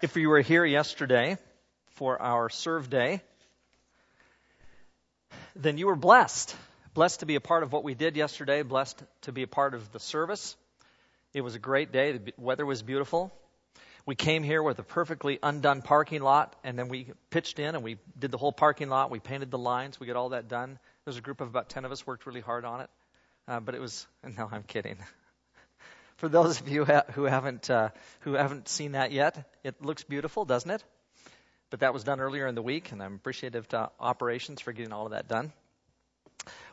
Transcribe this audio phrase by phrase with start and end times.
[0.00, 1.38] If you were here yesterday
[1.94, 3.20] for our serve day,
[5.56, 6.54] then you were blessed.
[6.94, 9.74] Blessed to be a part of what we did yesterday, blessed to be a part
[9.74, 10.56] of the service.
[11.34, 12.12] It was a great day.
[12.12, 13.32] The weather was beautiful.
[14.06, 17.82] We came here with a perfectly undone parking lot, and then we pitched in and
[17.82, 19.10] we did the whole parking lot.
[19.10, 19.98] We painted the lines.
[19.98, 20.70] We got all that done.
[20.70, 22.90] There was a group of about 10 of us worked really hard on it.
[23.48, 24.06] Uh, but it was,
[24.38, 24.98] no, I'm kidding.
[26.18, 27.90] For those of you who haven't uh,
[28.20, 30.82] who haven't seen that yet, it looks beautiful, doesn't it?
[31.70, 34.92] But that was done earlier in the week, and I'm appreciative to operations for getting
[34.92, 35.52] all of that done.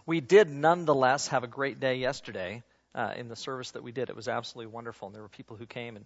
[0.08, 2.64] We did nonetheless have a great day yesterday
[2.96, 4.10] uh, in the service that we did.
[4.10, 6.06] It was absolutely wonderful, and there were people who came and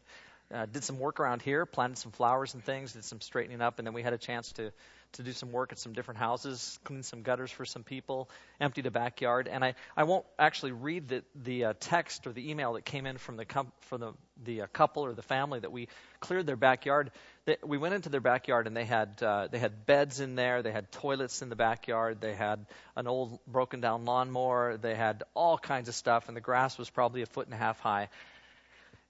[0.54, 3.80] uh, did some work around here, planted some flowers and things, did some straightening up,
[3.80, 4.72] and then we had a chance to
[5.14, 8.86] to do some work at some different houses, clean some gutters for some people, emptied
[8.86, 9.48] a backyard.
[9.48, 13.06] And I, I won't actually read the, the uh, text or the email that came
[13.06, 15.88] in from the, com- from the, the uh, couple or the family that we
[16.20, 17.12] cleared their backyard.
[17.46, 20.62] They, we went into their backyard and they had, uh, they had beds in there,
[20.62, 25.24] they had toilets in the backyard, they had an old broken down lawnmower, they had
[25.34, 28.10] all kinds of stuff, and the grass was probably a foot and a half high.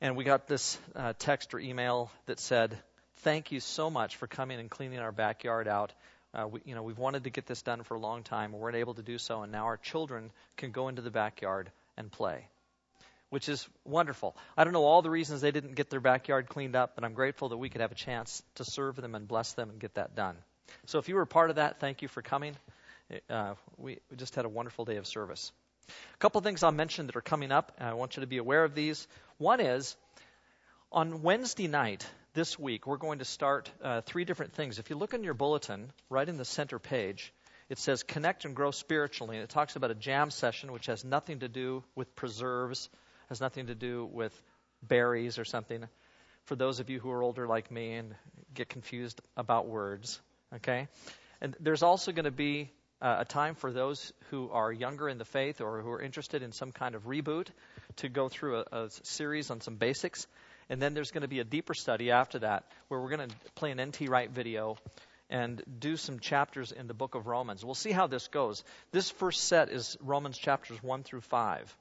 [0.01, 2.77] And we got this uh, text or email that said,
[3.17, 5.91] thank you so much for coming and cleaning our backyard out.
[6.33, 8.53] Uh, we, you know, we've wanted to get this done for a long time.
[8.53, 11.69] We weren't able to do so, and now our children can go into the backyard
[11.97, 12.47] and play,
[13.29, 14.37] which is wonderful.
[14.55, 17.13] I don't know all the reasons they didn't get their backyard cleaned up, but I'm
[17.13, 19.95] grateful that we could have a chance to serve them and bless them and get
[19.95, 20.37] that done.
[20.85, 22.55] So if you were part of that, thank you for coming.
[23.29, 25.51] Uh, we, we just had a wonderful day of service.
[25.89, 27.71] A couple of things I'll mention that are coming up.
[27.79, 29.07] I want you to be aware of these.
[29.37, 29.95] One is
[30.91, 34.79] on Wednesday night, this week, we're going to start uh, three different things.
[34.79, 37.33] If you look in your bulletin, right in the center page,
[37.69, 39.35] it says connect and grow spiritually.
[39.35, 42.89] And it talks about a jam session, which has nothing to do with preserves,
[43.29, 44.39] has nothing to do with
[44.83, 45.83] berries or something.
[46.45, 48.15] For those of you who are older like me and
[48.53, 50.19] get confused about words,
[50.55, 50.87] okay?
[51.41, 52.71] And there's also going to be
[53.01, 56.43] uh, a time for those who are younger in the faith or who are interested
[56.43, 57.47] in some kind of reboot
[57.97, 60.27] to go through a, a series on some basics.
[60.69, 63.35] And then there's going to be a deeper study after that where we're going to
[63.55, 64.77] play an NT Wright video
[65.29, 67.63] and do some chapters in the book of Romans.
[67.63, 68.63] We'll see how this goes.
[68.91, 71.77] This first set is Romans chapters 1 through 5.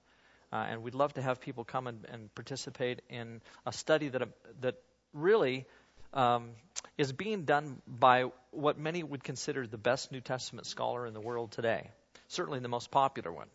[0.51, 4.23] Uh, and we'd love to have people come and, and participate in a study that,
[4.23, 4.27] uh,
[4.61, 4.77] that
[5.13, 5.67] really
[6.13, 6.51] um,
[6.97, 11.21] is being done by what many would consider the best New Testament scholar in the
[11.21, 11.91] world today,
[12.29, 13.49] certainly the most popular one.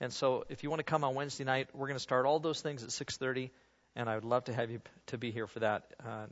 [0.00, 2.38] And so, if you want to come on Wednesday night, we're going to start all
[2.38, 3.50] those things at 6:30
[3.96, 5.92] and I would love to have you to be here for that.
[6.04, 6.26] Uh,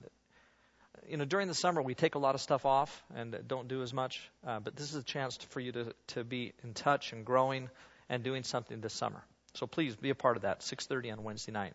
[1.09, 3.83] you know, during the summer we take a lot of stuff off and don't do
[3.83, 7.13] as much, uh, but this is a chance for you to to be in touch
[7.13, 7.69] and growing
[8.09, 9.23] and doing something this summer.
[9.55, 10.63] So please be a part of that.
[10.63, 11.75] 6:30 on Wednesday night.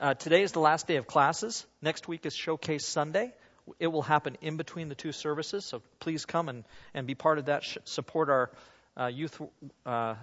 [0.00, 1.66] Uh, today is the last day of classes.
[1.82, 3.32] Next week is Showcase Sunday.
[3.80, 6.64] It will happen in between the two services, so please come and,
[6.94, 7.64] and be part of that.
[7.82, 8.50] Support our
[8.96, 9.40] uh, youth,
[9.84, 10.14] uh,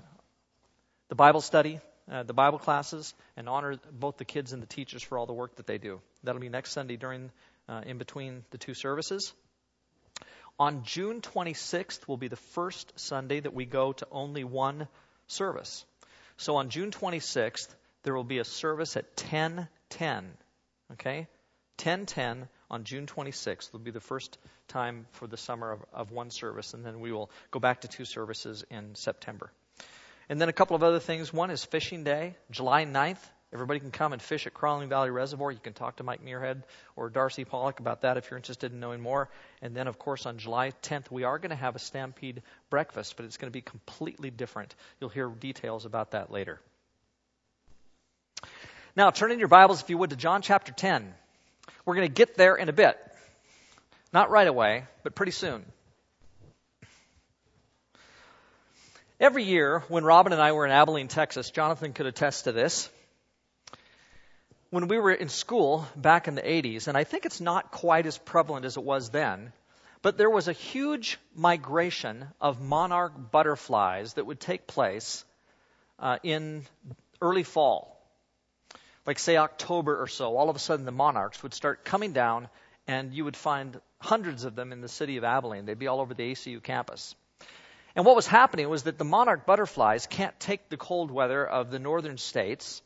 [1.09, 5.03] the Bible study, uh, the Bible classes and honor both the kids and the teachers
[5.03, 5.99] for all the work that they do.
[6.23, 7.29] That'll be next Sunday during
[7.67, 9.33] uh, in between the two services.
[10.57, 14.87] On June 26th will be the first Sunday that we go to only one
[15.27, 15.83] service.
[16.37, 17.67] So on June 26th
[18.05, 20.25] there will be a service at 10:10.
[20.93, 21.27] Okay,
[21.79, 26.29] 10:10 on June 26th will be the first time for the summer of, of one
[26.29, 29.51] service, and then we will go back to two services in September.
[30.29, 31.33] And then a couple of other things.
[31.33, 33.19] One is fishing day, July 9th.
[33.53, 35.51] Everybody can come and fish at Crawling Valley Reservoir.
[35.51, 36.63] You can talk to Mike Muirhead
[36.95, 39.29] or Darcy Pollock about that if you're interested in knowing more.
[39.61, 43.15] And then, of course, on July 10th, we are going to have a Stampede breakfast,
[43.17, 44.75] but it's going to be completely different.
[44.99, 46.59] You'll hear details about that later.
[48.97, 51.13] Now, turn in your Bibles, if you would, to John chapter 10.
[51.83, 52.97] We're going to get there in a bit.
[54.13, 55.65] Not right away, but pretty soon.
[59.19, 62.89] Every year, when Robin and I were in Abilene, Texas, Jonathan could attest to this.
[64.69, 68.05] When we were in school back in the 80s, and I think it's not quite
[68.05, 69.51] as prevalent as it was then,
[70.03, 75.25] but there was a huge migration of monarch butterflies that would take place
[75.99, 76.65] uh, in
[77.21, 77.94] early fall.
[79.05, 82.47] Like, say, October or so, all of a sudden the monarchs would start coming down,
[82.87, 85.65] and you would find hundreds of them in the city of Abilene.
[85.65, 87.15] They'd be all over the ACU campus.
[87.95, 91.71] And what was happening was that the monarch butterflies can't take the cold weather of
[91.71, 92.81] the northern states.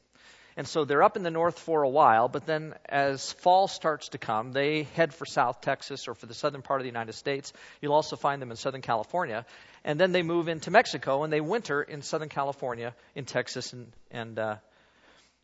[0.55, 4.09] And so they're up in the north for a while, but then as fall starts
[4.09, 7.13] to come, they head for South Texas or for the southern part of the United
[7.13, 7.53] States.
[7.81, 9.45] You'll also find them in Southern California.
[9.85, 13.91] And then they move into Mexico and they winter in Southern California, in Texas, and,
[14.11, 14.55] and, uh,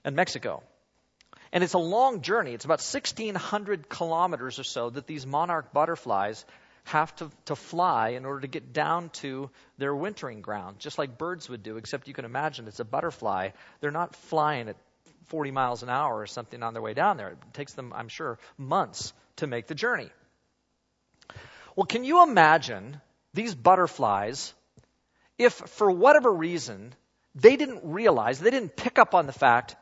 [0.06, 0.64] and Mexico.
[1.52, 2.54] And it's a long journey.
[2.54, 6.46] It's about 1,600 kilometers or so that these monarch butterflies
[6.86, 11.18] have to, to fly in order to get down to their wintering ground, just like
[11.18, 13.50] birds would do, except you can imagine it's a butterfly.
[13.82, 14.76] They're not flying at
[15.28, 17.30] 40 miles an hour or something on their way down there.
[17.30, 20.10] It takes them, I'm sure, months to make the journey.
[21.76, 23.02] Well, can you imagine
[23.34, 24.54] these butterflies
[25.40, 26.94] if, for whatever reason,
[27.34, 29.76] they didn't realize, they didn't pick up on the fact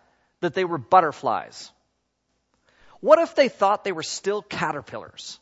[0.44, 1.72] that they were butterflies?
[3.00, 5.40] What if they thought they were still caterpillars?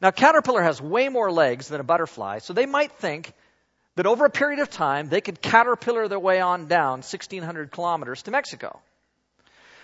[0.00, 3.32] Now, caterpillar has way more legs than a butterfly, so they might think
[3.96, 8.22] that over a period of time they could caterpillar their way on down 1,600 kilometers
[8.22, 8.80] to Mexico.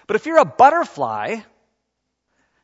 [0.06, 1.36] But if you're a butterfly,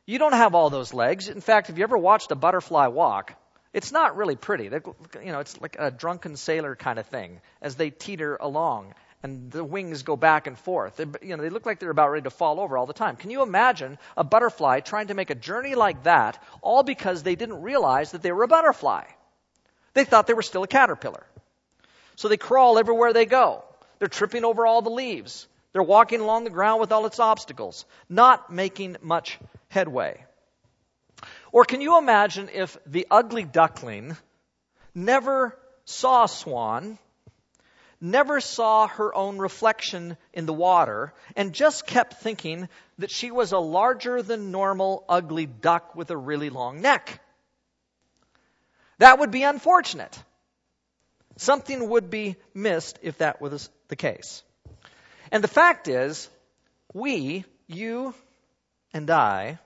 [0.05, 1.29] you don't have all those legs.
[1.29, 3.33] In fact, if you ever watched a butterfly walk,
[3.71, 4.69] it's not really pretty.
[4.69, 4.79] They,
[5.23, 8.93] you know, it's like a drunken sailor kind of thing as they teeter along
[9.23, 10.97] and the wings go back and forth.
[10.97, 13.15] They, you know, they look like they're about ready to fall over all the time.
[13.15, 17.35] Can you imagine a butterfly trying to make a journey like that, all because they
[17.35, 19.05] didn't realize that they were a butterfly?
[19.93, 21.25] They thought they were still a caterpillar.
[22.15, 23.63] So they crawl everywhere they go.
[23.99, 25.47] They're tripping over all the leaves.
[25.71, 30.23] They're walking along the ground with all its obstacles, not making much headway.
[31.51, 34.17] Or can you imagine if the ugly duckling
[34.93, 36.99] never saw a swan,
[38.03, 42.67] never saw her own reflection in the water, and just kept thinking
[42.99, 47.21] that she was a larger than normal ugly duck with a really long neck?
[48.99, 50.19] That would be unfortunate.
[51.37, 54.43] Something would be missed if that was the case.
[55.31, 56.29] And the fact is,
[56.93, 58.13] we, you
[58.93, 59.59] and I,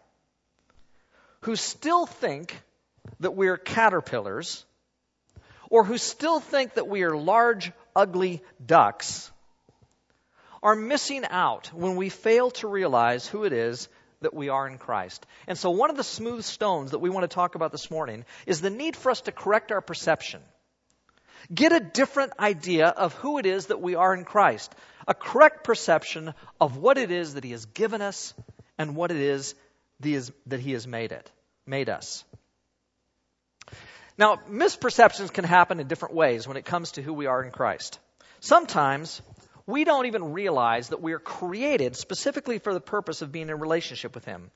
[1.42, 2.56] who still think
[3.20, 4.64] that we're caterpillars,
[5.70, 9.32] or who still think that we are large, ugly ducks,
[10.64, 13.90] are missing out when we fail to realize who it is
[14.22, 15.26] that we are in Christ.
[15.48, 18.24] And so, one of the smooth stones that we want to talk about this morning
[18.46, 20.42] is the need for us to correct our perception.
[21.54, 24.74] Get a different idea of who it is that we are in Christ.
[25.08, 28.34] A correct perception of what it is that He has given us
[28.78, 29.56] and what it is
[30.00, 31.32] that he has made it,
[31.66, 32.24] made us.
[34.18, 37.52] Now, misperceptions can happen in different ways when it comes to who we are in
[37.52, 38.00] Christ.
[38.40, 39.22] Sometimes
[39.68, 43.60] we don't even realize that we are created specifically for the purpose of being in
[43.60, 44.50] relationship with Him.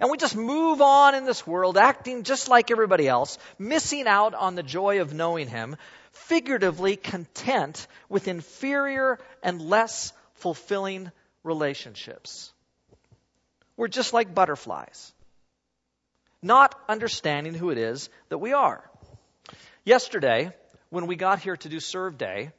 [0.00, 4.34] And we just move on in this world, acting just like everybody else, missing out
[4.34, 5.76] on the joy of knowing Him,
[6.12, 11.10] figuratively content with inferior and less fulfilling
[11.42, 12.52] relationships.
[13.76, 15.12] We're just like butterflies,
[16.42, 18.88] not understanding who it is that we are.
[19.84, 20.52] Yesterday,
[20.90, 22.50] when we got here to do serve day,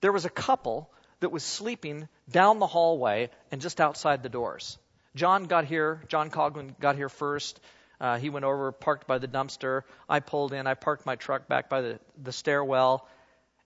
[0.00, 0.90] there was a couple
[1.20, 4.78] that was sleeping down the hallway and just outside the doors.
[5.14, 7.58] John got here, John Cogman got here first.
[7.98, 9.82] Uh, he went over, parked by the dumpster.
[10.08, 10.66] I pulled in.
[10.66, 13.08] I parked my truck back by the, the stairwell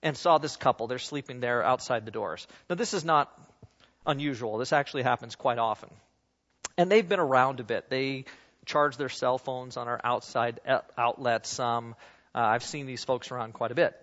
[0.01, 0.87] and saw this couple.
[0.87, 2.47] They're sleeping there outside the doors.
[2.69, 3.29] Now, this is not
[4.05, 4.57] unusual.
[4.57, 5.89] This actually happens quite often.
[6.77, 7.89] And they've been around a bit.
[7.89, 8.25] They
[8.65, 10.59] charge their cell phones on our outside
[10.97, 11.59] outlets.
[11.59, 11.95] Um,
[12.33, 13.95] uh, I've seen these folks around quite a bit.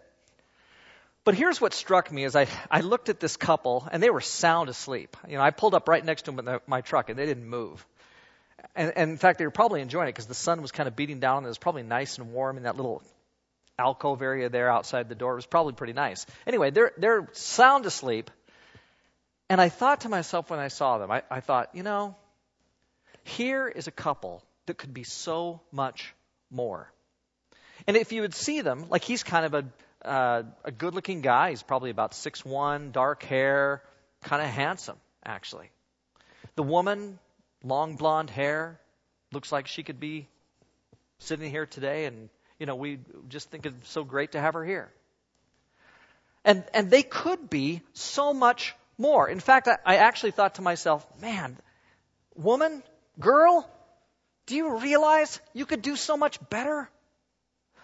[1.25, 4.20] But here's what struck me as I, I looked at this couple, and they were
[4.20, 5.16] sound asleep.
[5.28, 7.26] You know, I pulled up right next to them in the, my truck, and they
[7.26, 7.87] didn't move.
[8.75, 10.97] And, and in fact, they were probably enjoying it because the sun was kind of
[10.97, 13.02] beating down, and it was probably nice and warm in that little
[13.78, 15.32] alcove area there outside the door.
[15.32, 16.26] It was probably pretty nice.
[16.47, 18.30] Anyway, they're, they're sound asleep.
[19.50, 22.16] And I thought to myself when I saw them, I, I thought, you know,
[23.25, 26.14] here is a couple that could be so much
[26.50, 26.90] more.
[27.87, 31.20] And if you would see them, like he's kind of a, uh, a good looking
[31.20, 31.50] guy.
[31.50, 33.82] He's probably about six one, dark hair,
[34.22, 35.70] kind of handsome, actually.
[36.54, 37.18] The woman,
[37.62, 38.80] long blonde hair,
[39.32, 40.28] looks like she could be
[41.18, 44.64] sitting here today, and, you know, we just think it's so great to have her
[44.64, 44.90] here.
[46.44, 49.28] And, and they could be so much more.
[49.28, 51.58] In fact, I, I actually thought to myself, man,
[52.34, 52.82] woman,
[53.20, 53.68] Girl,
[54.49, 56.88] do you realize you could do so much better?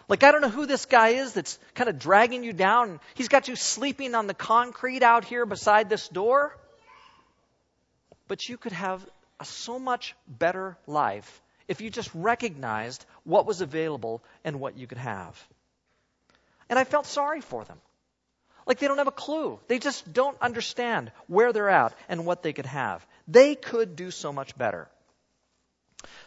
[0.08, 3.00] Like, I don't know who this guy is that's kind of dragging you down.
[3.14, 6.56] He's got you sleeping on the concrete out here beside this door.
[8.28, 9.06] But you could have
[9.38, 14.86] a so much better life if you just recognized what was available and what you
[14.86, 15.38] could have.
[16.70, 17.78] And I felt sorry for them.
[18.66, 19.60] Like they don't have a clue.
[19.68, 23.06] They just don't understand where they're at and what they could have.
[23.28, 24.88] They could do so much better.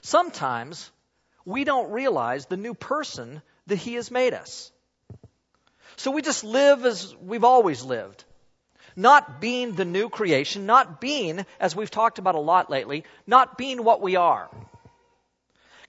[0.02, 0.92] Sometimes
[1.46, 4.72] we don't realize the new person that He has made us.
[5.96, 8.24] So we just live as we've always lived.
[8.98, 13.58] not being the new creation, not being, as we've talked about a lot lately, not
[13.58, 14.50] being what we are.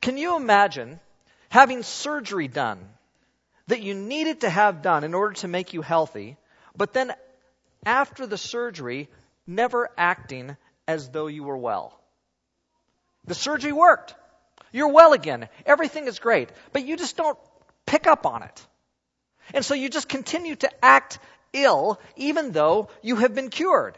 [0.02, 1.00] Can you imagine
[1.48, 2.86] having surgery done
[3.66, 6.36] that you needed to have done in order to make you healthy,
[6.76, 7.12] but then
[7.84, 9.08] after the surgery,
[9.46, 11.97] never acting as though you were well?
[13.28, 14.14] The surgery worked.
[14.72, 15.48] You're well again.
[15.64, 17.38] Everything is great, but you just don't
[17.86, 18.66] pick up on it.
[19.54, 21.18] And so you just continue to act
[21.52, 23.96] ill even though you have been cured.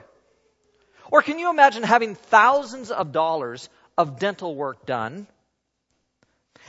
[1.11, 3.69] Or can you imagine having thousands of dollars
[3.99, 5.27] of dental work done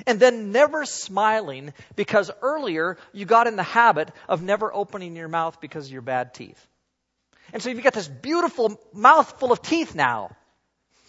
[0.07, 5.27] and then never smiling because earlier you got in the habit of never opening your
[5.27, 6.67] mouth because of your bad teeth?
[7.53, 10.35] And so you've got this beautiful mouth full of teeth now.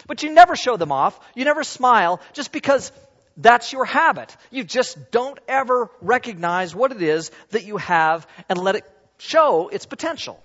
[0.06, 1.18] But you never show them off.
[1.34, 2.92] You never smile just because
[3.36, 4.36] that's your habit.
[4.50, 8.84] You just don't ever recognize what it is that you have and let it
[9.18, 10.42] show its potential.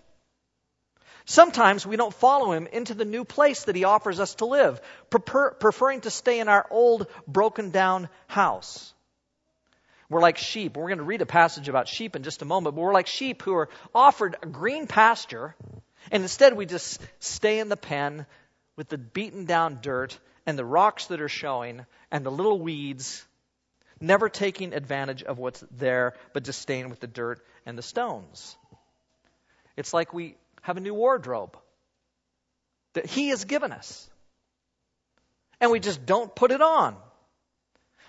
[1.26, 4.80] Sometimes we don't follow him into the new place that he offers us to live,
[5.10, 8.94] prefer, preferring to stay in our old, broken down house.
[10.10, 10.78] We're like sheep.
[10.78, 13.08] We're going to read a passage about sheep in just a moment, but we're like
[13.08, 15.54] sheep who are offered a green pasture,
[16.12, 18.26] and instead we just stay in the pen
[18.78, 23.26] with the beaten down dirt and the rocks that are showing and the little weeds,
[24.00, 28.56] never taking advantage of what's there, but just staying with the dirt and the stones.
[29.76, 31.58] It's like we have a new wardrobe
[32.94, 34.10] that He has given us.
[35.60, 36.96] And we just don't put it on.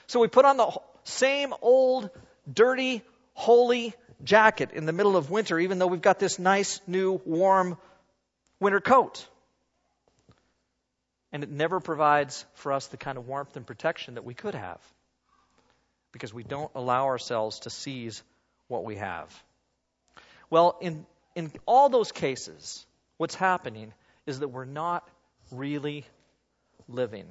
[0.07, 0.71] So we put on the
[1.05, 2.11] same old,
[2.51, 7.21] dirty, holy jacket in the middle of winter, even though we've got this nice, new,
[7.25, 7.79] warm
[8.61, 9.27] winter coat.
[11.33, 14.55] And it never provides for us the kind of warmth and protection that we could
[14.55, 14.81] have
[16.13, 18.23] because we don't allow ourselves to seize
[18.67, 19.31] what we have.
[20.51, 21.05] Well, in,
[21.35, 22.87] in all those cases,
[23.19, 23.93] what's happening
[24.27, 25.09] is that we're not
[25.51, 26.07] really
[26.89, 27.27] living.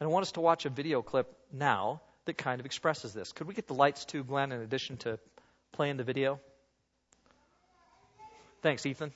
[0.00, 3.32] And I want us to watch a video clip now that kind of expresses this.
[3.32, 5.18] Could we get the lights too, Glenn, in addition to
[5.72, 6.40] playing the video?
[8.62, 9.12] Thanks, Ethan.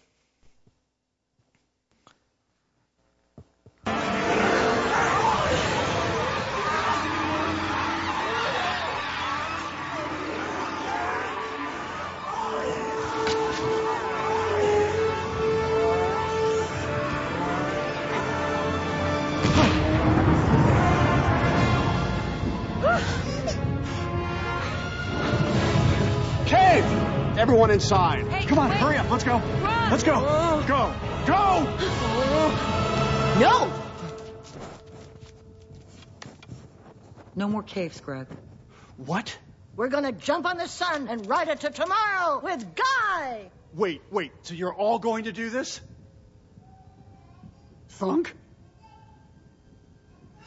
[27.39, 28.27] Everyone inside.
[28.27, 28.79] Hey, Come on, wait.
[28.79, 29.09] hurry up.
[29.09, 29.35] Let's go.
[29.39, 29.91] Run.
[29.93, 30.15] Let's go.
[30.67, 30.93] Go.
[31.25, 31.63] Go.
[33.39, 33.73] No!
[37.37, 38.27] No more caves, Grug.
[38.97, 39.39] What?
[39.77, 43.53] We're gonna jump on the sun and ride it to tomorrow with Guy!
[43.73, 44.33] Wait, wait.
[44.43, 45.81] So you're all going to do this?
[47.91, 48.35] Thunk?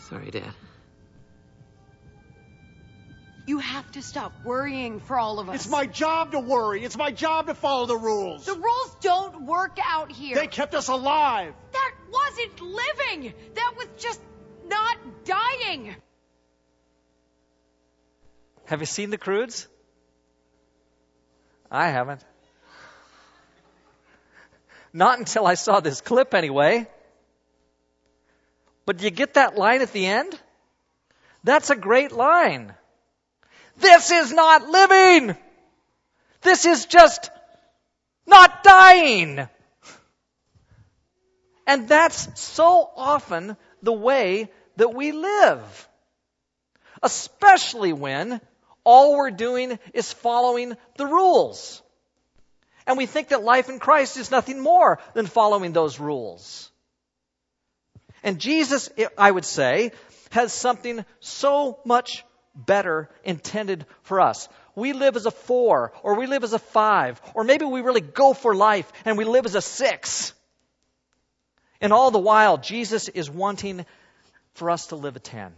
[0.10, 0.52] Sorry, Dad.
[3.48, 5.56] You have to stop worrying for all of us.
[5.56, 6.84] It's my job to worry.
[6.84, 8.46] It's my job to follow the rules.
[8.46, 10.36] The rules don't work out here.
[10.36, 11.54] They kept us alive.
[11.72, 13.34] That wasn't living.
[13.56, 14.22] That was just
[14.68, 15.96] not dying.
[18.66, 19.68] Have you seen the Croods?
[21.70, 22.24] I haven't.
[24.94, 26.88] Not until I saw this clip, anyway.
[28.86, 30.40] But do you get that line at the end?
[31.44, 32.74] That's a great line.
[33.78, 35.36] This is not living!
[36.42, 37.30] This is just
[38.26, 39.48] not dying!
[41.68, 45.88] And that's so often the way that we live.
[47.04, 48.42] Especially when
[48.84, 51.82] all we're doing is following the rules.
[52.86, 56.72] And we think that life in Christ is nothing more than following those rules.
[58.24, 59.92] And Jesus, I would say,
[60.32, 62.24] has something so much
[62.56, 64.48] better intended for us.
[64.76, 68.02] We live as a four, or we live as a five, or maybe we really
[68.02, 70.34] go for life and we live as a six.
[71.82, 73.86] And all the while, Jesus is wanting
[74.54, 75.54] for us to live a ten.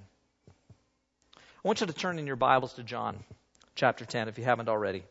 [1.38, 3.24] I want you to turn in your Bibles to John
[3.76, 5.04] chapter 10 if you haven't already.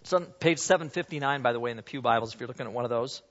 [0.00, 2.72] It's on page 759, by the way, in the Pew Bibles, if you're looking at
[2.72, 3.22] one of those.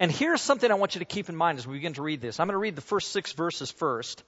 [0.00, 2.22] And here's something I want you to keep in mind as we begin to read
[2.22, 2.40] this.
[2.40, 4.24] I'm going to read the first six verses first.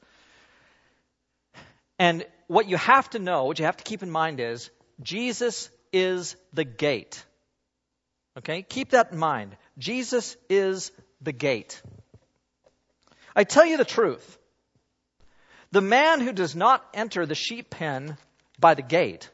[1.99, 4.71] And what you have to know, what you have to keep in mind is
[5.03, 7.25] Jesus is the gate.
[8.37, 8.61] Okay?
[8.63, 9.57] Keep that in mind.
[9.79, 11.81] Jesus is the gate.
[13.35, 14.39] I tell you the truth.
[15.71, 18.19] The man who does not enter the sheep pen
[18.61, 19.31] by the gate,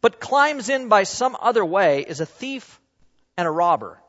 [0.00, 2.80] but climbs in by some other way, is a thief
[3.36, 4.00] and a robber.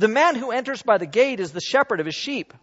[0.00, 2.54] The man who enters by the gate is the shepherd of his sheep.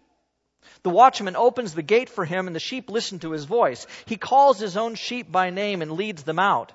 [0.81, 3.85] The watchman opens the gate for him, and the sheep listen to his voice.
[4.07, 6.73] He calls his own sheep by name and leads them out.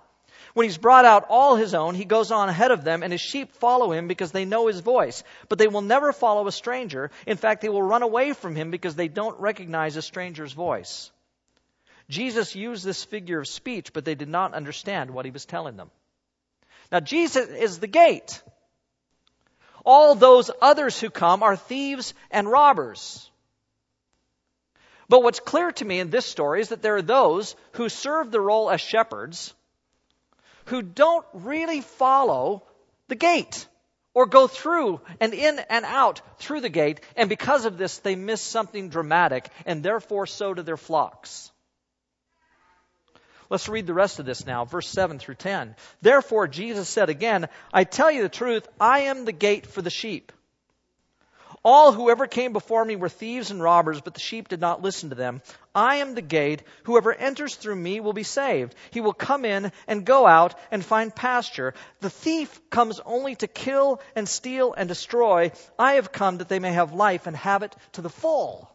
[0.54, 3.20] When he's brought out all his own, he goes on ahead of them, and his
[3.20, 5.24] sheep follow him because they know his voice.
[5.48, 7.10] But they will never follow a stranger.
[7.26, 11.10] In fact, they will run away from him because they don't recognize a stranger's voice.
[12.08, 15.76] Jesus used this figure of speech, but they did not understand what he was telling
[15.76, 15.90] them.
[16.92, 18.40] Now, Jesus is the gate.
[19.84, 23.30] All those others who come are thieves and robbers.
[25.08, 28.30] But what's clear to me in this story is that there are those who serve
[28.30, 29.54] the role as shepherds
[30.66, 32.62] who don't really follow
[33.08, 33.66] the gate
[34.14, 38.14] or go through and in and out through the gate, and because of this, they
[38.14, 41.50] miss something dramatic, and therefore so do their flocks.
[43.52, 45.76] Let's read the rest of this now, verse 7 through 10.
[46.00, 49.90] Therefore, Jesus said again, I tell you the truth, I am the gate for the
[49.90, 50.32] sheep.
[51.62, 54.80] All who ever came before me were thieves and robbers, but the sheep did not
[54.80, 55.42] listen to them.
[55.74, 56.62] I am the gate.
[56.84, 58.74] Whoever enters through me will be saved.
[58.90, 61.74] He will come in and go out and find pasture.
[62.00, 65.52] The thief comes only to kill and steal and destroy.
[65.78, 68.71] I have come that they may have life and have it to the full.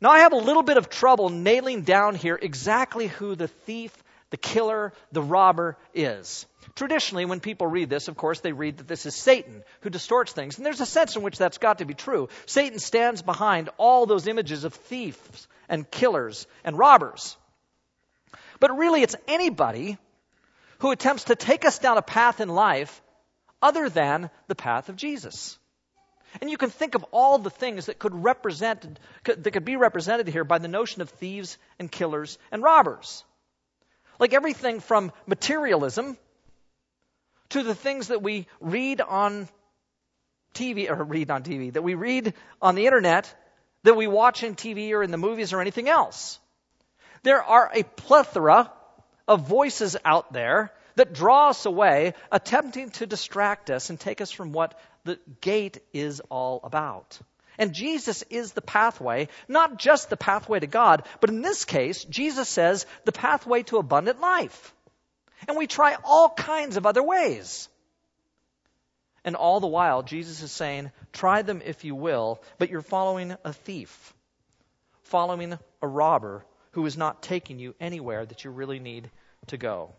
[0.00, 3.92] Now, I have a little bit of trouble nailing down here exactly who the thief,
[4.30, 6.46] the killer, the robber is.
[6.76, 10.32] Traditionally, when people read this, of course, they read that this is Satan who distorts
[10.32, 10.56] things.
[10.56, 12.28] And there's a sense in which that's got to be true.
[12.46, 17.36] Satan stands behind all those images of thieves and killers and robbers.
[18.60, 19.98] But really, it's anybody
[20.78, 23.02] who attempts to take us down a path in life
[23.60, 25.58] other than the path of Jesus.
[26.40, 30.28] And you can think of all the things that could represent that could be represented
[30.28, 33.24] here by the notion of thieves and killers and robbers.
[34.18, 36.16] Like everything from materialism
[37.50, 39.48] to the things that we read on
[40.54, 43.32] TV or read on TV, that we read on the internet,
[43.84, 46.38] that we watch in TV or in the movies or anything else.
[47.22, 48.70] There are a plethora
[49.26, 54.30] of voices out there that draw us away, attempting to distract us and take us
[54.30, 57.18] from what the gate is all about.
[57.58, 62.04] And Jesus is the pathway, not just the pathway to God, but in this case,
[62.04, 64.74] Jesus says the pathway to abundant life.
[65.46, 67.68] And we try all kinds of other ways.
[69.24, 73.36] And all the while, Jesus is saying, try them if you will, but you're following
[73.44, 74.14] a thief,
[75.02, 79.10] following a robber who is not taking you anywhere that you really need
[79.48, 79.92] to go.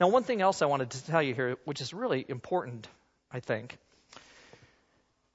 [0.00, 2.88] Now, one thing else I wanted to tell you here, which is really important,
[3.30, 3.78] I think.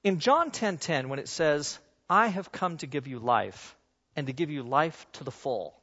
[0.04, 1.78] In John 10:10, 10, 10, when it says,
[2.10, 3.76] "I have come to give you life,
[4.16, 5.74] and to give you life to the full,"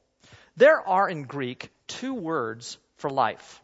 [0.57, 3.61] there are in Greek two words for life.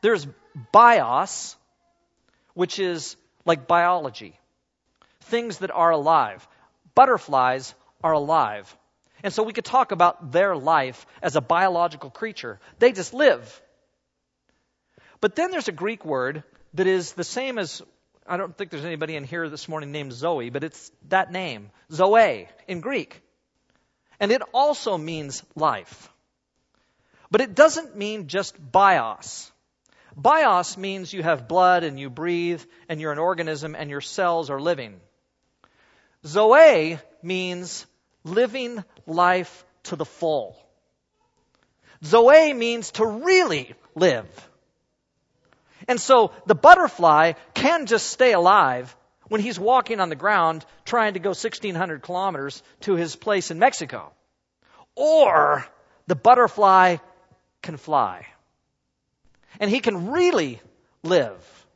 [0.00, 0.26] There's
[0.72, 1.56] bios,
[2.54, 4.38] which is like biology,
[5.24, 6.46] things that are alive.
[6.94, 8.74] Butterflies are alive.
[9.22, 12.58] And so we could talk about their life as a biological creature.
[12.78, 13.62] They just live.
[15.20, 16.42] But then there's a Greek word
[16.74, 17.82] that is the same as,
[18.30, 21.70] I don't think there's anybody in here this morning named Zoe, but it's that name,
[21.90, 23.20] Zoe, in Greek.
[24.20, 26.08] And it also means life.
[27.32, 29.50] But it doesn't mean just bios.
[30.16, 34.48] Bios means you have blood and you breathe and you're an organism and your cells
[34.48, 35.00] are living.
[36.24, 37.84] Zoe means
[38.22, 40.56] living life to the full.
[42.04, 44.49] Zoe means to really live.
[45.90, 51.14] And so the butterfly can just stay alive when he's walking on the ground trying
[51.14, 54.12] to go 1600 kilometers to his place in Mexico.
[54.94, 55.66] Or
[56.06, 56.98] the butterfly
[57.60, 58.24] can fly.
[59.58, 60.60] And he can really
[61.02, 61.66] live.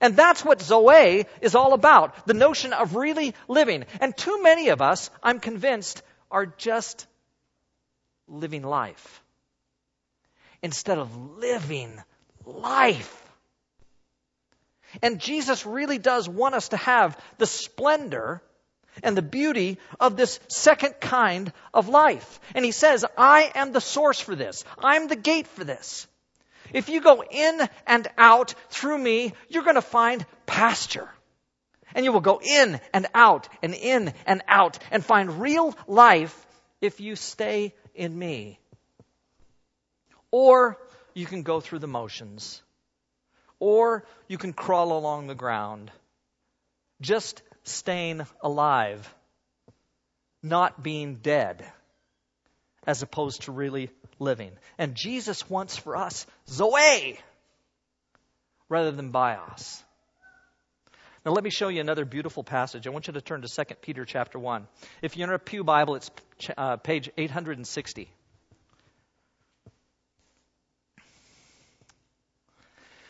[0.00, 3.84] And that's what Zoe is all about the notion of really living.
[4.00, 7.06] And too many of us, I'm convinced, are just
[8.26, 9.22] living life
[10.60, 12.02] instead of living
[12.44, 13.26] life.
[15.02, 18.42] And Jesus really does want us to have the splendor
[19.02, 22.40] and the beauty of this second kind of life.
[22.54, 24.64] And he says, I am the source for this.
[24.78, 26.06] I'm the gate for this.
[26.72, 31.08] If you go in and out through me, you're going to find pasture.
[31.94, 36.46] And you will go in and out and in and out and find real life
[36.80, 38.58] if you stay in me.
[40.30, 40.78] Or
[41.14, 42.62] you can go through the motions.
[43.60, 45.90] Or you can crawl along the ground.
[47.00, 49.14] Just staying alive
[50.42, 51.64] not being dead
[52.86, 54.52] as opposed to really living.
[54.78, 57.18] And Jesus wants for us Zoe
[58.68, 59.82] rather than bios.
[61.24, 62.86] Now let me show you another beautiful passage.
[62.86, 64.66] I want you to turn to 2 Peter chapter 1.
[65.02, 66.10] If you're in a Pew Bible, it's
[66.56, 68.08] uh, page 860.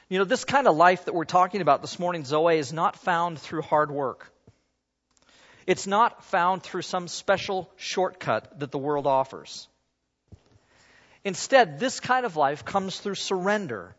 [0.09, 2.97] You know, this kind of life that we're talking about this morning, Zoe, is not
[2.97, 4.33] found through hard work.
[5.66, 9.68] It's not found through some special shortcut that the world offers.
[11.25, 13.94] Instead, this kind of life comes through surrender.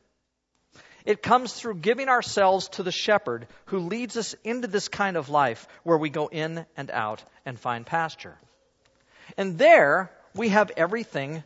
[1.05, 5.29] It comes through giving ourselves to the shepherd who leads us into this kind of
[5.29, 8.37] life where we go in and out and find pasture.
[9.37, 11.43] And there we have everything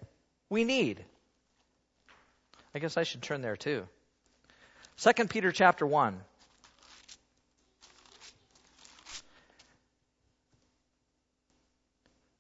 [0.50, 1.04] we need.
[2.74, 3.86] I guess I should turn there too.
[5.04, 6.18] 2 Peter chapter 1.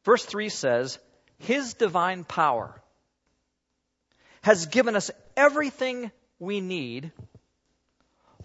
[0.05, 0.97] Verse 3 says,
[1.39, 2.81] His divine power
[4.43, 7.11] has given us everything we need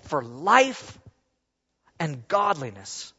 [0.06, 0.98] for life
[2.00, 3.12] and godliness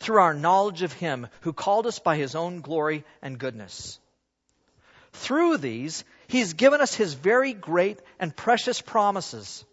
[0.00, 3.98] through our knowledge of Him who called us by His own glory and goodness.
[5.12, 9.64] Through these, He's given us His very great and precious promises,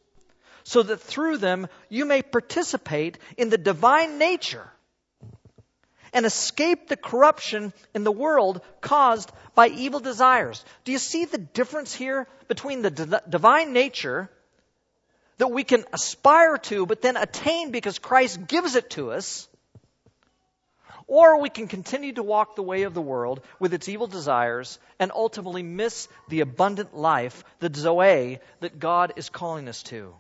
[0.68, 4.70] so that through them you may participate in the divine nature
[6.12, 10.66] and escape the corruption in the world caused by evil desires.
[10.84, 14.30] Do you see the difference here between the d- divine nature
[15.38, 19.48] that we can aspire to but then attain because Christ gives it to us?
[21.08, 24.80] Or we can continue to walk the way of the world with its evil desires
[25.00, 30.14] and ultimately miss the abundant life, the Zoe, that God is calling us to.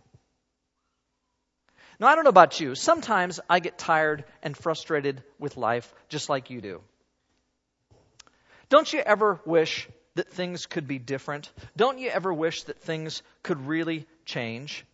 [1.99, 2.75] Now, I don't know about you.
[2.75, 6.81] Sometimes I get tired and frustrated with life just like you do.
[8.69, 11.51] Don't you ever wish that things could be different?
[11.75, 14.85] Don't you ever wish that things could really change?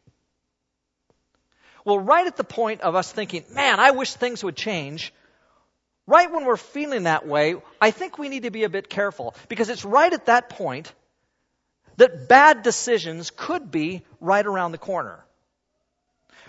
[1.83, 5.13] Well, right at the point of us thinking, man, I wish things would change,
[6.07, 9.35] right when we're feeling that way, I think we need to be a bit careful
[9.49, 10.93] because it's right at that point
[11.97, 15.23] that bad decisions could be right around the corner.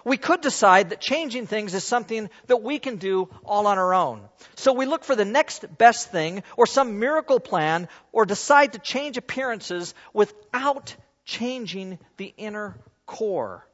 [0.04, 3.94] We could decide that changing things is something that we can do all on our
[3.94, 4.28] own.
[4.54, 8.78] So we look for the next best thing or some miracle plan or decide to
[8.78, 13.66] change appearances without changing the inner core.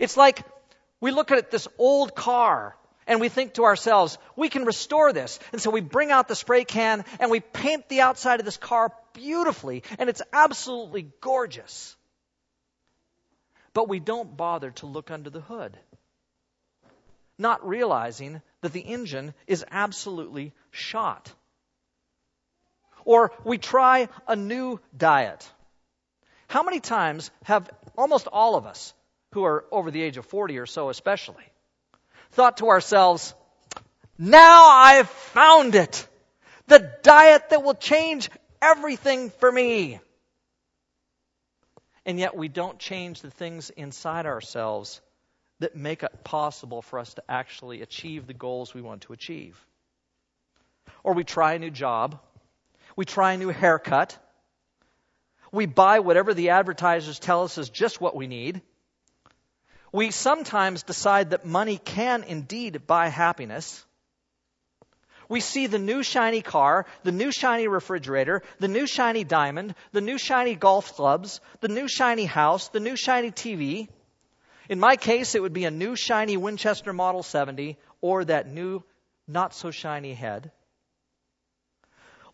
[0.00, 0.42] It's like
[1.00, 2.74] we look at this old car
[3.06, 5.38] and we think to ourselves, we can restore this.
[5.52, 8.56] And so we bring out the spray can and we paint the outside of this
[8.56, 11.94] car beautifully and it's absolutely gorgeous
[13.74, 15.76] but we don't bother to look under the hood,
[17.38, 21.32] not realizing that the engine is absolutely shot.
[23.04, 25.50] Or we try a new diet.
[26.48, 28.94] How many times have almost all of us,
[29.32, 31.44] who are over the age of 40 or so especially,
[32.32, 33.34] thought to ourselves,
[34.18, 36.06] now I've found it!
[36.66, 38.30] The diet that will change
[38.60, 40.00] everything for me
[42.04, 45.00] and yet we don't change the things inside ourselves
[45.60, 49.56] that make it possible for us to actually achieve the goals we want to achieve.
[51.04, 52.18] Or we try a new job,
[52.96, 54.18] we try a new haircut,
[55.52, 58.62] we buy whatever the advertisers tell us is just what we need.
[59.92, 63.84] We sometimes decide that money can indeed buy happiness.
[65.32, 70.02] We see the new shiny car, the new shiny refrigerator, the new shiny diamond, the
[70.02, 73.88] new shiny golf clubs, the new shiny house, the new shiny TV.
[74.68, 78.82] In my case, it would be a new shiny Winchester Model 70 or that new
[79.26, 80.52] not so shiny head.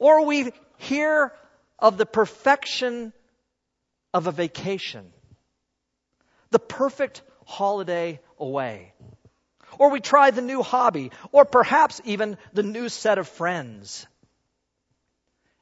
[0.00, 1.32] Or we hear
[1.78, 3.12] of the perfection
[4.12, 5.12] of a vacation,
[6.50, 8.92] the perfect holiday away.
[9.76, 14.06] Or we try the new hobby, or perhaps even the new set of friends.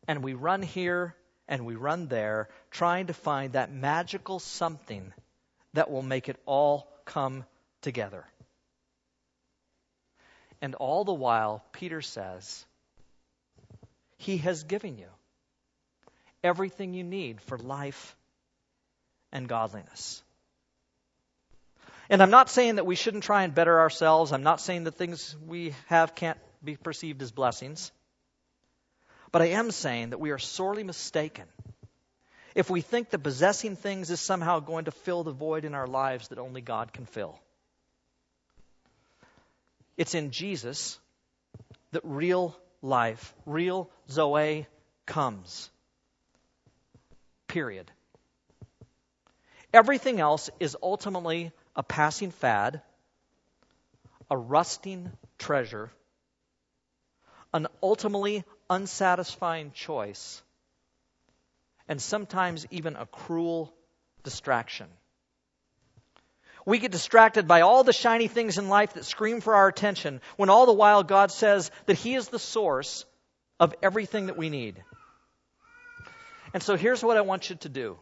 [0.07, 1.17] And we run here
[1.49, 5.13] and we run there, trying to find that magical something
[5.75, 7.45] that will make it all come
[7.83, 8.25] together.
[10.61, 12.65] And all the while, Peter says,
[14.17, 15.09] He has given you
[16.43, 18.17] everything you need for life
[19.33, 20.23] and godliness.
[22.09, 24.33] And I'm not saying that we shouldn't try and better ourselves.
[24.33, 27.91] I'm not saying that things we have can't be perceived as blessings.
[29.33, 31.45] But I am saying that we are sorely mistaken
[32.55, 35.87] if we think that possessing things is somehow going to fill the void in our
[35.87, 37.39] lives that only God can fill.
[39.99, 40.99] It's in Jesus
[41.93, 44.67] that real life, real Zoe
[45.05, 45.69] comes.
[47.47, 47.91] Period.
[49.75, 52.81] Everything else is ultimately a passing fad,
[54.31, 55.91] a rusting treasure,
[57.53, 60.43] an ultimately unsatisfying choice,
[61.89, 63.73] and sometimes even a cruel
[64.25, 64.89] distraction.
[66.65, 70.21] We get distracted by all the shiny things in life that scream for our attention,
[70.37, 73.05] when all the while God says that He is the source
[73.61, 74.83] of everything that we need.
[76.53, 77.99] And so here's what I want you to do.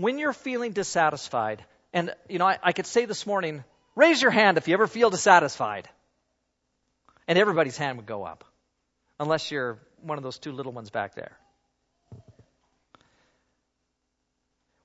[0.00, 4.30] When you're feeling dissatisfied, and you know, I, I could say this morning, raise your
[4.30, 5.90] hand if you ever feel dissatisfied.
[7.28, 8.44] And everybody's hand would go up,
[9.18, 11.36] unless you're one of those two little ones back there.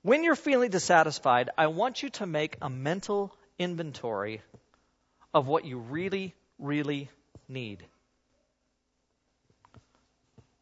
[0.02, 4.42] When you're feeling dissatisfied, I want you to make a mental inventory
[5.32, 7.08] of what you really, really
[7.48, 7.86] need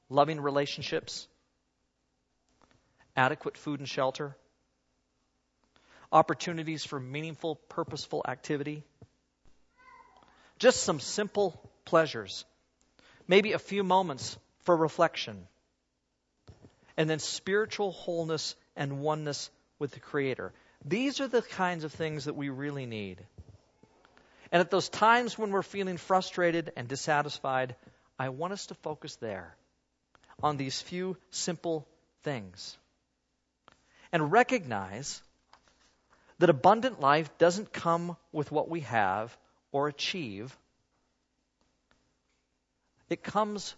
[0.09, 1.27] loving relationships,
[3.17, 4.37] adequate food and shelter,
[6.15, 8.85] opportunities for meaningful, purposeful activity,
[10.61, 12.45] just some simple pleasures,
[13.27, 15.49] maybe a few moments for reflection,
[16.97, 19.51] and then spiritual wholeness and oneness
[19.81, 20.53] with the Creator.
[20.85, 23.21] These are the kinds of things that we really need.
[24.53, 27.75] And at those times when we're feeling frustrated and dissatisfied,
[28.21, 29.57] I want us to focus there
[30.41, 31.89] on these few simple
[32.23, 32.79] things.
[34.13, 35.21] And recognize
[36.39, 39.37] that abundant life doesn't come with what we have
[39.73, 40.57] or achieve,
[43.09, 43.75] it comes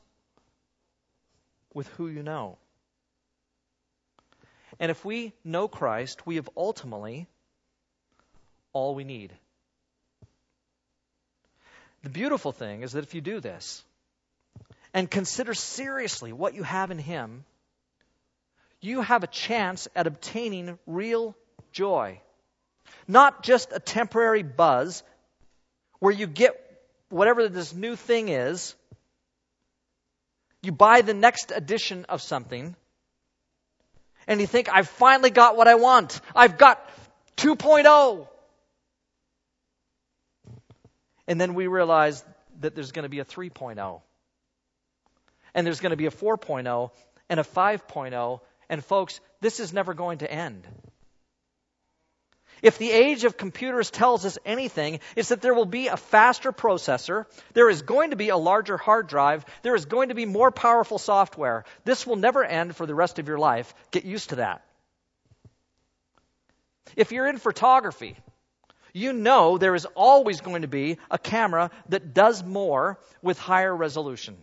[1.75, 2.59] with who you know.
[4.79, 7.27] And if we know Christ, we have ultimately
[8.73, 9.33] all we need.
[12.03, 13.83] The beautiful thing is that if you do this
[14.95, 17.45] and consider seriously what you have in Him,
[18.81, 21.35] you have a chance at obtaining real
[21.73, 22.21] joy.
[23.07, 25.03] Not just a temporary buzz
[25.99, 26.55] where you get
[27.09, 28.75] whatever this new thing is,
[30.63, 32.75] you buy the next edition of something,
[34.27, 36.21] and you think, I've finally got what I want.
[36.35, 36.85] I've got
[37.37, 38.27] 2.0.
[41.29, 42.25] And then we realize
[42.61, 44.01] that there's going to be a 3.0.
[45.55, 46.91] And there's going to be a 4.0
[47.29, 48.41] and a 5.0.
[48.69, 50.67] And folks, this is never going to end.
[52.63, 56.53] If the age of computers tells us anything, it's that there will be a faster
[56.53, 60.25] processor, there is going to be a larger hard drive, there is going to be
[60.25, 61.65] more powerful software.
[61.85, 63.75] This will never end for the rest of your life.
[63.91, 64.63] Get used to that.
[66.97, 68.17] If you're in photography,
[68.95, 73.75] you know there is always going to be a camera that does more with higher
[73.75, 74.37] resolution.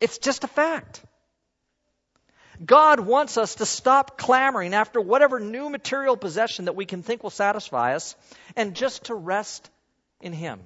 [0.00, 1.02] It's just a fact.
[2.64, 7.22] God wants us to stop clamoring after whatever new material possession that we can think
[7.22, 8.16] will satisfy us
[8.54, 9.70] and just to rest
[10.20, 10.60] in Him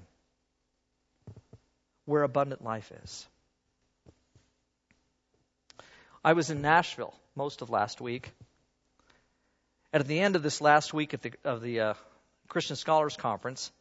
[2.05, 3.27] where abundant life is.
[6.25, 8.31] I was in Nashville most of last week.
[9.93, 11.95] And at the end of this last week the, of the uh,
[12.49, 13.73] Christian Scholars Conference,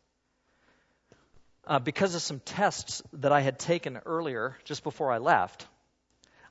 [1.68, 5.68] uh, because of some tests that I had taken earlier, just before I left,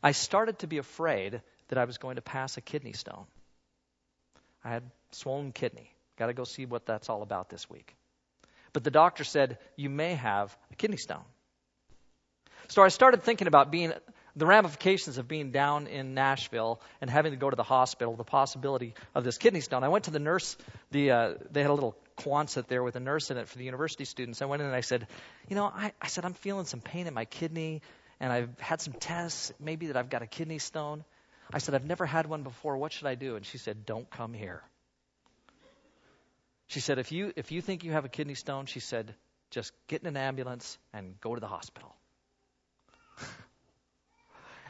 [0.02, 3.26] I started to be afraid that I was going to pass a kidney stone.
[4.64, 4.82] I had
[5.12, 5.90] swollen kidney.
[6.16, 7.94] Got to go see what that's all about this week.
[8.72, 11.24] But the doctor said, You may have a kidney stone.
[12.68, 13.92] So I started thinking about being
[14.36, 18.24] the ramifications of being down in Nashville and having to go to the hospital, the
[18.24, 19.82] possibility of this kidney stone.
[19.84, 20.56] I went to the nurse,
[20.90, 23.64] the, uh, they had a little Quonset there with a nurse in it for the
[23.64, 24.42] university students.
[24.42, 25.06] I went in and I said,
[25.48, 27.80] You know, I, I said, I'm feeling some pain in my kidney
[28.20, 31.04] and I've had some tests, maybe that I've got a kidney stone.
[31.52, 32.76] I said, I've never had one before.
[32.76, 33.36] What should I do?
[33.36, 34.62] And she said, Don't come here.
[36.68, 39.14] She said, if you, if you think you have a kidney stone, she said,
[39.50, 41.94] just get in an ambulance and go to the hospital.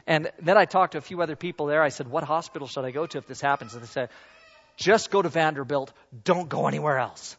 [0.07, 1.83] and then I talked to a few other people there.
[1.83, 3.73] I said, What hospital should I go to if this happens?
[3.73, 4.09] And they said,
[4.77, 5.91] Just go to Vanderbilt.
[6.23, 7.35] Don't go anywhere else.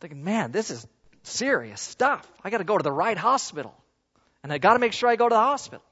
[0.00, 0.86] thinking, man, this is
[1.22, 2.30] serious stuff.
[2.44, 3.74] I got to go to the right hospital.
[4.46, 5.84] And I got to make sure I go to the hospital.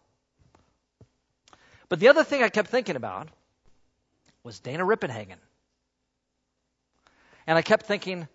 [1.88, 3.26] But the other thing I kept thinking about
[4.44, 5.40] was Dana Rippenhagen.
[7.48, 8.28] And I kept thinking,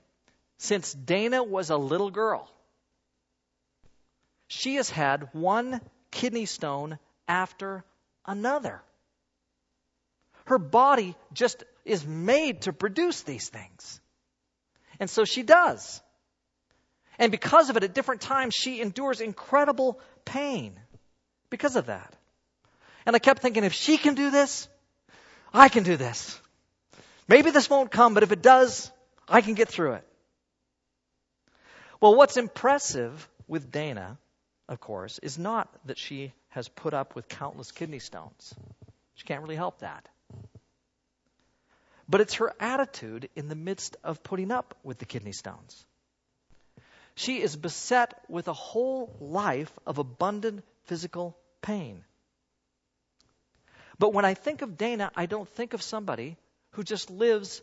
[0.57, 2.51] since Dana was a little girl,
[4.49, 5.79] she has had one
[6.11, 7.85] kidney stone after
[8.25, 8.81] another.
[10.47, 14.01] Her body just is made to produce these things.
[14.99, 16.01] And so she does.
[17.19, 20.79] And because of it, at different times, she endures incredible pain
[21.49, 22.15] because of that.
[23.05, 24.69] And I kept thinking, if she can do this,
[25.53, 26.39] I can do this.
[27.27, 28.89] Maybe this won't come, but if it does,
[29.27, 30.07] I can get through it.
[31.99, 34.17] Well, what's impressive with Dana,
[34.69, 38.55] of course, is not that she has put up with countless kidney stones.
[39.15, 40.07] She can't really help that.
[42.07, 45.85] But it's her attitude in the midst of putting up with the kidney stones.
[47.19, 52.05] She is beset with a whole life of abundant physical pain.
[53.97, 56.37] But when I think of Dana, I don't think of somebody
[56.71, 57.61] who just lives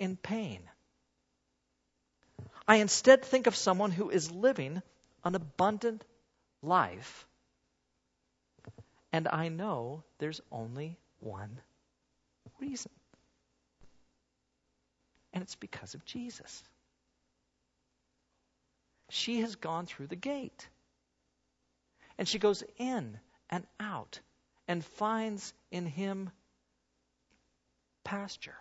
[0.00, 0.58] in pain.
[2.66, 4.82] I instead think of someone who is living
[5.22, 6.04] an abundant
[6.60, 7.28] life.
[9.12, 11.60] And I know there's only one
[12.58, 12.90] reason.
[15.32, 16.64] And it's because of Jesus.
[19.10, 20.68] She has gone through the gate.
[22.16, 23.18] And she goes in
[23.48, 24.20] and out
[24.68, 26.30] and finds in him
[28.04, 28.56] pasture.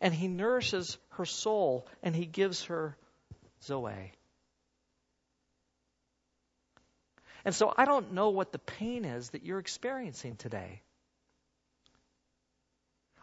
[0.00, 2.96] And he nourishes her soul and he gives her
[3.62, 4.12] Zoe.
[7.44, 10.82] And so I don't know what the pain is that you're experiencing today.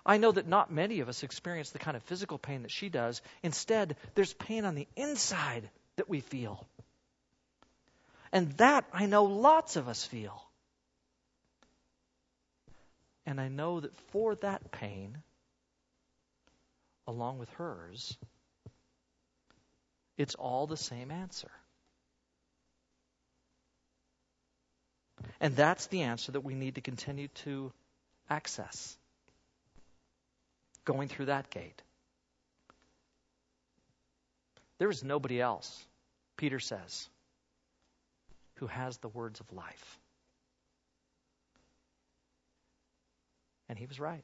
[0.05, 2.89] I know that not many of us experience the kind of physical pain that she
[2.89, 3.21] does.
[3.43, 6.65] Instead, there's pain on the inside that we feel.
[8.31, 10.41] And that I know lots of us feel.
[13.25, 15.17] And I know that for that pain,
[17.07, 18.17] along with hers,
[20.17, 21.51] it's all the same answer.
[25.39, 27.71] And that's the answer that we need to continue to
[28.29, 28.97] access
[30.85, 31.81] going through that gate.
[34.77, 35.85] There is nobody else,
[36.37, 37.07] Peter says,
[38.55, 39.99] who has the words of life.
[43.69, 44.23] And he was right.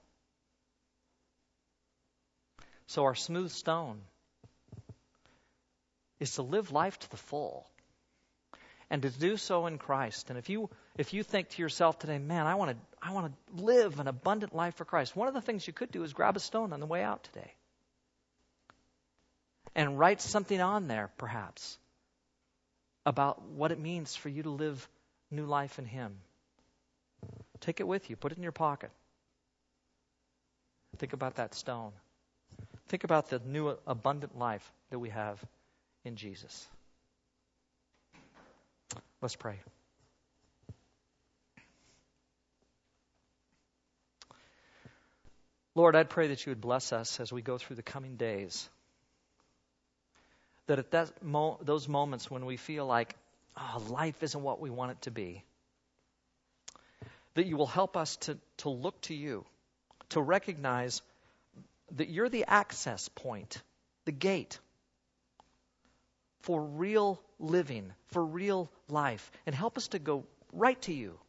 [2.87, 4.01] So, our smooth stone
[6.19, 7.67] is to live life to the full
[8.89, 10.29] and to do so in Christ.
[10.29, 13.33] And if you if you think to yourself today, man, I want to I want
[13.33, 16.13] to live an abundant life for Christ, one of the things you could do is
[16.13, 17.53] grab a stone on the way out today.
[19.75, 21.77] And write something on there, perhaps,
[23.05, 24.89] about what it means for you to live
[25.29, 26.15] new life in Him.
[27.59, 28.89] Take it with you, put it in your pocket.
[30.97, 31.91] Think about that stone.
[32.87, 35.43] Think about the new abundant life that we have
[36.05, 36.67] in Jesus.
[39.21, 39.59] Let's pray.
[45.73, 48.67] Lord, I'd pray that you would bless us as we go through the coming days.
[50.65, 53.15] That at that mo- those moments when we feel like
[53.55, 55.43] oh, life isn't what we want it to be,
[57.35, 59.45] that you will help us to, to look to you,
[60.09, 61.01] to recognize
[61.95, 63.61] that you're the access point,
[64.05, 64.59] the gate
[66.47, 71.19] for real living, for real life, and help us to go right to you.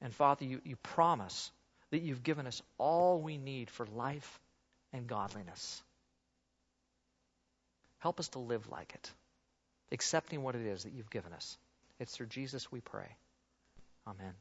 [0.00, 1.50] And Father, you, you promise
[1.90, 4.40] that you've given us all we need for life
[4.94, 5.82] and godliness.
[7.98, 9.10] Help us to live like it,
[9.92, 11.58] accepting what it is that you've given us.
[12.00, 13.14] It's through Jesus we pray.
[14.06, 14.32] Amen.